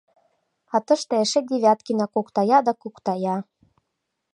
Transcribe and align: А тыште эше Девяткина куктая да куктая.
А 0.75 0.77
тыште 0.85 1.13
эше 1.23 1.39
Девяткина 1.49 2.05
куктая 2.13 2.59
да 2.67 2.73
куктая. 2.81 3.35